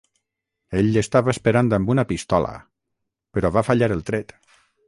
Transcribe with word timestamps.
Ell 0.79 0.87
l'estava 0.95 1.33
esperant 1.33 1.69
amb 1.79 1.93
una 1.95 2.07
pistola, 2.13 2.57
però 3.37 3.55
va 3.59 3.67
fallar 3.71 3.95
el 3.99 4.07
tret. 4.13 4.39